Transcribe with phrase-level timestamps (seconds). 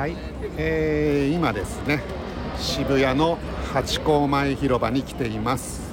[0.00, 0.16] はい、
[0.56, 2.02] えー、今ですね
[2.56, 3.36] 渋谷の
[3.70, 5.92] ハチ公前広場に来ています。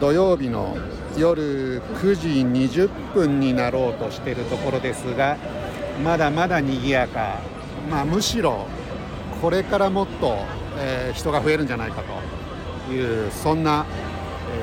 [0.00, 0.76] 土曜日の
[1.16, 5.36] 夜9時20分になろうとしているところですが
[6.02, 7.38] まだまだ賑やか、
[7.88, 8.66] まあ、むしろ
[9.40, 10.36] これからもっと、
[10.78, 12.02] えー、人が増えるんじゃないか
[12.88, 13.86] というそんな、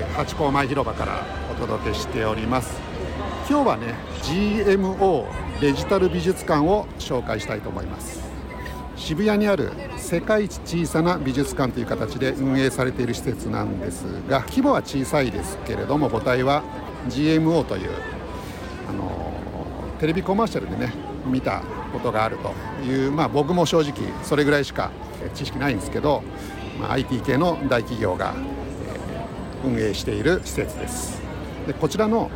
[0.00, 1.22] えー、ハチ公前広場から
[1.52, 2.80] お届けしております。
[3.50, 5.26] 今日はね GMO
[5.60, 8.21] デジタル美術館を紹介したいと思います。
[9.02, 16.62] 渋谷にある世界一小さな美術館という形で運営されている施設なんですが規模は小さいですけれども母体は
[17.08, 17.90] GMO という
[18.88, 19.34] あの
[19.98, 20.94] テレビコマーシャルでね
[21.26, 23.92] 見たことがあるという、まあ、僕も正直
[24.22, 24.92] それぐらいしか
[25.34, 26.22] 知識ないんですけど、
[26.80, 28.34] まあ、IT 系の大企業が、
[29.64, 31.22] 運営している施設です。
[31.68, 32.30] でこちらの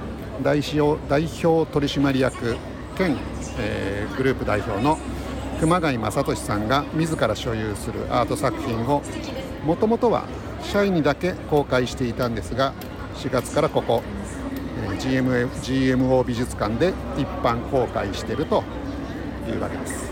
[0.44, 2.56] 代表代表取締役
[2.96, 3.16] 兼、
[3.58, 4.96] えー、グループ代表の
[5.60, 9.02] 熊谷正俊さんが自ら所有するアート作品を
[9.64, 10.24] もともとは
[10.62, 12.74] 社員にだけ公開していたんですが
[13.16, 14.02] 4月からここ
[14.98, 18.62] GMO, GMO 美術館で一般公開していると
[19.48, 20.06] いうわけです。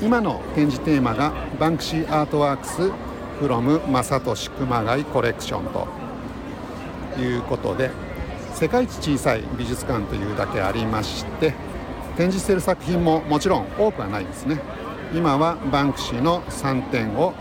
[0.00, 2.92] 今の展示テーマがバンクシーアートワークス
[3.40, 7.90] from 正俊熊谷コレクションということで
[8.54, 11.52] 世界一小さい美術館というだけありまして
[12.18, 14.58] 展示している作品ももちろん多くはないですね。
[15.14, 17.32] 今はバンクシーの3点を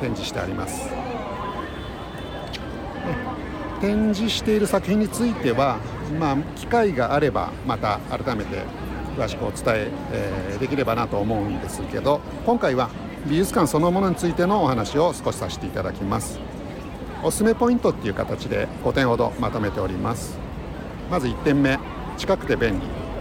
[0.00, 0.88] 展示してあります。
[3.82, 5.76] 展示している作品については、
[6.18, 8.62] まあ、機会があればまた改めて
[9.18, 12.88] 詳しくお伝ええー、できればなと思うんですけど今回は
[13.26, 16.40] 美術館そのものについてのお話を少しさせていただきます。
[17.22, 20.38] おすすめポイントっていう形で5点ほどまとめております。
[21.10, 21.78] まず1点目
[22.16, 23.11] 近くて便利。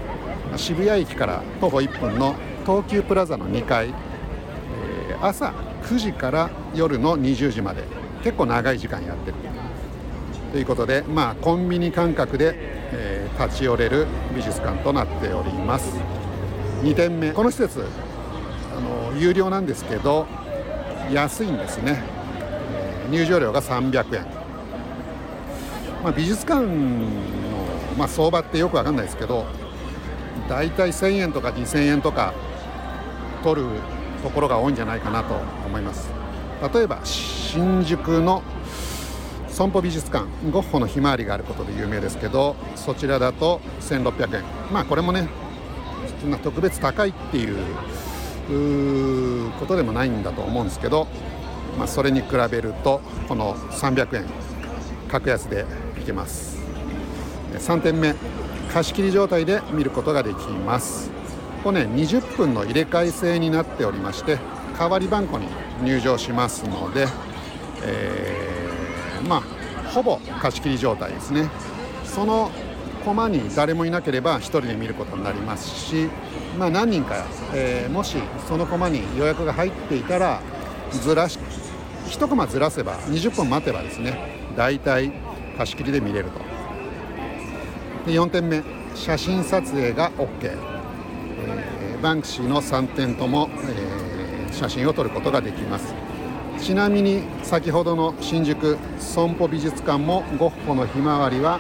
[0.58, 2.36] 渋谷駅から徒歩1分の
[2.66, 3.94] 東急プラザの2階、え、
[5.22, 7.84] 朝9時から夜の20時まで
[8.24, 9.38] 結構長い時間やってる
[10.52, 15.95] ということで、まあ、コンビニ感覚で、えー、立ち寄れる美術館となっております。
[16.84, 17.86] 2点目この施設
[18.76, 18.80] あ
[19.14, 20.26] の有料なんですけど
[21.11, 22.02] 安いんですね、
[22.72, 24.26] えー、入場料が300円、
[26.04, 26.72] まあ、美術館の、
[27.98, 29.45] まあ、相場ってよく分かんないですけど
[30.49, 32.33] 大体1000円とか2000円とか
[33.43, 33.67] 取る
[34.23, 35.33] ところが多いんじゃないかなと
[35.65, 36.09] 思います。
[36.73, 38.43] 例えば新宿の
[39.47, 44.43] 損保美術館ゴッホのひまわりがあることで有名ですけどそちらだと1600円。
[44.71, 45.27] まあこれもね
[46.43, 47.58] 特別高いっていう
[49.59, 51.08] ことでもないんだと思うんですけど、
[51.77, 54.25] まあ、それに比べるとこの300円
[55.08, 55.65] 格安で
[55.99, 56.59] いけます。
[57.53, 58.13] 3点目。
[58.73, 61.09] 貸し切り状態で見ることができます。
[61.09, 64.39] ここね20分の入れ替え制になっておりまして
[64.80, 65.48] 代わり番号に
[65.83, 67.05] 入場しますので、
[67.83, 69.42] えー、まあ
[69.89, 71.49] ほぼ貸し切り状態ですね。
[72.04, 72.49] その
[73.05, 76.08] コマに誰もいなければ1人で見ることになりますし、
[76.58, 78.17] まあ、何人か、えー、もし
[78.48, 80.39] そのコマに予約が入っていたら
[80.92, 81.39] ずらし
[82.10, 85.11] 1コマずらせば20分待てばですね大体
[85.58, 86.51] 貸し切りで見れると。
[88.06, 88.64] で4点目
[88.95, 95.94] 写真撮影が OK、えー、バンクシーの3点とも、えー、写真を撮ることができます。
[96.60, 101.60] ちなみに先ほどの新宿損保美術館もゴッホのひまわりは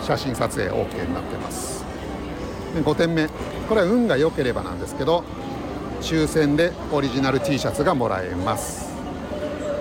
[0.00, 1.84] 写真撮影 OK になってます。
[2.74, 3.28] で5点目
[3.68, 5.24] これは運が良ければなんですけど
[6.00, 8.90] 抽選でオリジナル T シャツがもらえます、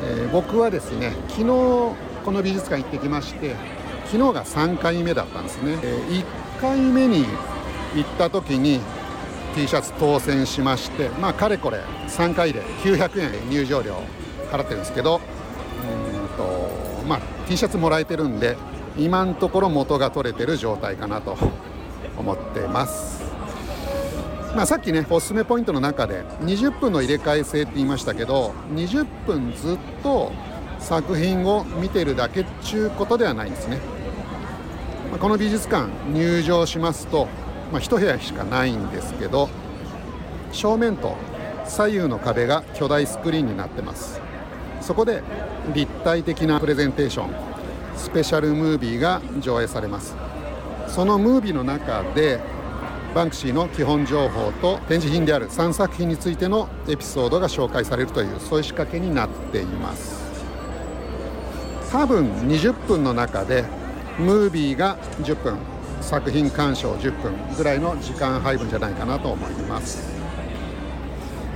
[0.03, 3.55] えー、僕はですね昨日この美術館行ってきまして
[4.11, 7.25] 昨日が3回目だったんですね、え1回目に
[7.95, 8.79] 行った時に
[9.53, 14.01] T シャツ当選しましてまあかれこれ3回で900円入場料
[14.51, 18.57] 払ってるんですけどうんとまあ T シャツもらえてるんで
[18.97, 21.37] 今のところ元が取れてる状態かなと
[22.17, 23.19] 思ってます。
[24.55, 30.31] まあ、さっきねおすすめポイントの中で20分の入れ替え制って言いましたけど20分ずっと
[30.79, 33.98] 作品を見てるだけっちゅうことではないんですね
[35.17, 37.27] この美術館入場しますと、
[37.71, 39.49] まあ、1部屋しかないんですけど
[40.51, 41.17] 正面と
[41.65, 44.19] 左右の壁が巨大スクリーンになってます。
[44.81, 45.21] そこで
[45.73, 47.29] 立体的なプレゼンテーション
[47.95, 50.15] スペシャルムービーが上映されます。
[50.87, 52.39] そのムービーの中で
[53.13, 60.19] バンクシーの基本情報と展示品である3作品についてのエピソードが紹介されるというそういう仕掛けになっています。
[61.91, 63.65] 多分20分の中で
[64.19, 65.57] ムービーが10分
[66.01, 70.19] 作品鑑賞10分ぐらいの時間配分じゃないかなと思います。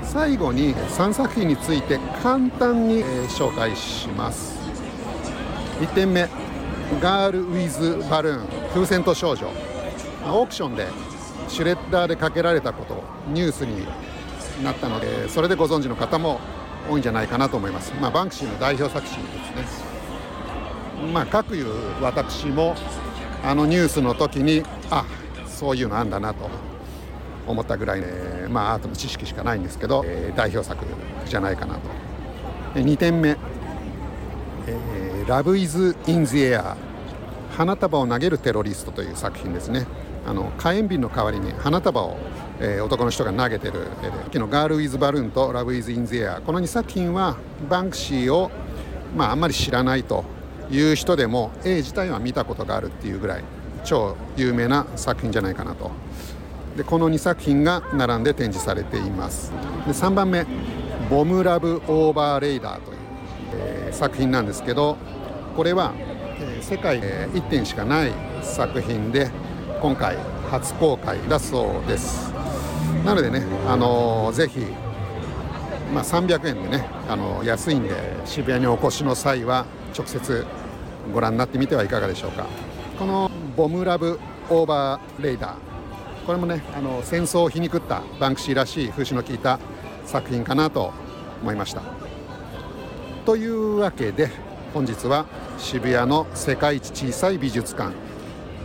[0.04, 4.56] 最後に3作品について簡単に紹介します。
[5.82, 6.30] 1点目
[7.02, 9.48] 「ガール・ウィズ・バルーン風船と少女」
[10.26, 10.88] オークションで
[11.50, 13.86] シュレッダーでかけられたことニュースに
[14.64, 16.40] なったのでそれでご存知の方も
[16.90, 20.03] 多いんじゃないかなと思います、まあ、バンクシーの代表作品ですね。
[21.12, 22.76] まあ各いう私も
[23.44, 25.06] あのニュースの時にあ
[25.46, 26.50] そういうのあんだなと
[27.48, 28.08] 思ったぐらいね、
[28.50, 30.86] まあ、アートの知識しかないんですけど、えー、代表作
[31.26, 31.82] じゃないかなと。
[32.76, 33.38] 2点目
[34.66, 36.76] 「えー、Love is in the air」
[37.56, 39.86] 花束を投げるテロリストという作品ですね。
[40.26, 42.18] あの火炎瓶の代わりに花束を、
[42.60, 47.36] えー、男の人が投げてる絵で昨日ガール・ウィズ・バルーンと「ラブ・イズ・イン・ゼア」この2作品は
[47.70, 48.50] バンクシーを、
[49.18, 50.24] まあ、あんまり知らないと。
[50.74, 53.44] いう人でも絵自体は見たことがあるっていうぐらい
[53.84, 55.92] 超有名な作品じゃないかなと。
[56.76, 59.52] でこの2作品が並んで展示されています。
[59.86, 60.46] で3番目
[61.10, 62.98] 「ボム・ラブ・オーバー・レイダー」という、
[63.54, 64.98] えー、作品なんですけど
[65.56, 65.94] これは、
[66.40, 68.12] えー、世界で1点しかない
[68.42, 69.30] 作品で
[69.82, 70.18] 今回
[70.50, 72.34] 初公開だそうです。
[73.06, 74.66] なのでね、あのー、ぜひ、
[75.94, 77.90] まあ、300円でね、あのー、安いんで
[78.26, 80.46] 渋谷にお越しの際は直接
[81.12, 82.46] ご覧になってみてはいかがでしょうか。
[82.98, 84.20] このボムラブ
[84.50, 85.56] オーバーレイダー。
[86.26, 89.60] これもねあの戦争を皮肉ったバンクシーらしい風刺の効いた
[90.06, 90.94] 作品かなと
[91.42, 91.82] 思いました。
[93.26, 94.30] というわけで
[94.74, 95.26] 本日は
[95.58, 97.94] 渋谷の世界一小さい美術館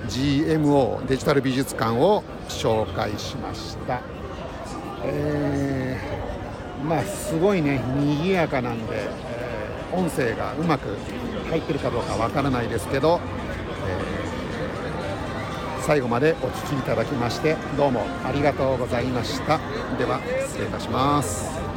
[0.09, 4.01] GMO デジタル美術館を紹介しました。
[5.05, 10.97] えー、まあすごいね賑やかなんで、えー、音声がうまく
[11.49, 13.21] 入ってるかどうかわからないですけど、
[13.87, 19.59] えー、最後までお聴きいただきましてどうもありがとうございました。
[19.99, 21.68] では失礼いたします。